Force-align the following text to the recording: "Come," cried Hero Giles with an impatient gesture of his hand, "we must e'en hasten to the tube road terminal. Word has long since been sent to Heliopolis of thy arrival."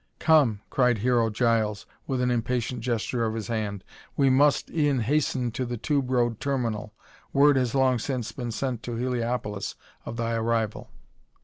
"Come," 0.17 0.61
cried 0.71 0.97
Hero 0.97 1.29
Giles 1.29 1.85
with 2.07 2.21
an 2.21 2.31
impatient 2.31 2.81
gesture 2.81 3.23
of 3.23 3.35
his 3.35 3.49
hand, 3.49 3.83
"we 4.17 4.31
must 4.31 4.71
e'en 4.71 5.01
hasten 5.01 5.51
to 5.51 5.63
the 5.63 5.77
tube 5.77 6.09
road 6.09 6.39
terminal. 6.39 6.95
Word 7.33 7.55
has 7.55 7.75
long 7.75 7.99
since 7.99 8.31
been 8.31 8.49
sent 8.49 8.81
to 8.81 8.95
Heliopolis 8.95 9.75
of 10.03 10.17
thy 10.17 10.33
arrival." 10.33 10.89